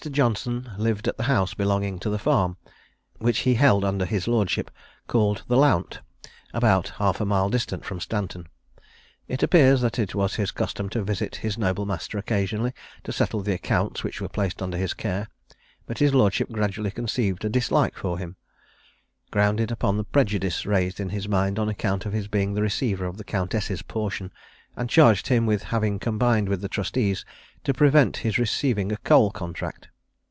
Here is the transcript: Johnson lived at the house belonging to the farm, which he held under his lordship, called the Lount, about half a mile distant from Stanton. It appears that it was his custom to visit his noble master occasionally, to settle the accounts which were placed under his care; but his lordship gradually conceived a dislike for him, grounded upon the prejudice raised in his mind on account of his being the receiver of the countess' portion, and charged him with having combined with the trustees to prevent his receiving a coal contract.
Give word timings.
Johnson 0.09 0.71
lived 0.79 1.07
at 1.07 1.17
the 1.17 1.25
house 1.29 1.53
belonging 1.53 1.99
to 1.99 2.09
the 2.09 2.17
farm, 2.17 2.57
which 3.19 3.41
he 3.45 3.53
held 3.53 3.85
under 3.85 4.03
his 4.03 4.27
lordship, 4.27 4.71
called 5.05 5.43
the 5.47 5.55
Lount, 5.55 5.99
about 6.55 6.93
half 6.97 7.21
a 7.21 7.25
mile 7.25 7.51
distant 7.51 7.85
from 7.85 7.99
Stanton. 7.99 8.47
It 9.27 9.43
appears 9.43 9.79
that 9.81 9.99
it 9.99 10.15
was 10.15 10.33
his 10.33 10.49
custom 10.49 10.89
to 10.89 11.03
visit 11.03 11.35
his 11.45 11.55
noble 11.55 11.85
master 11.85 12.17
occasionally, 12.17 12.73
to 13.03 13.11
settle 13.11 13.41
the 13.41 13.53
accounts 13.53 14.03
which 14.03 14.19
were 14.19 14.27
placed 14.27 14.59
under 14.59 14.75
his 14.75 14.95
care; 14.95 15.27
but 15.85 15.99
his 15.99 16.15
lordship 16.15 16.51
gradually 16.51 16.89
conceived 16.89 17.45
a 17.45 17.49
dislike 17.49 17.95
for 17.95 18.17
him, 18.17 18.37
grounded 19.29 19.69
upon 19.69 19.97
the 19.97 20.03
prejudice 20.03 20.65
raised 20.65 20.99
in 20.99 21.09
his 21.09 21.27
mind 21.27 21.59
on 21.59 21.69
account 21.69 22.07
of 22.07 22.13
his 22.13 22.27
being 22.27 22.55
the 22.55 22.63
receiver 22.63 23.05
of 23.05 23.17
the 23.17 23.23
countess' 23.23 23.83
portion, 23.83 24.31
and 24.75 24.89
charged 24.89 25.27
him 25.27 25.45
with 25.45 25.61
having 25.65 25.99
combined 25.99 26.49
with 26.49 26.61
the 26.61 26.69
trustees 26.69 27.23
to 27.63 27.71
prevent 27.73 28.17
his 28.25 28.39
receiving 28.39 28.91
a 28.91 28.97
coal 28.97 29.29
contract. 29.29 29.89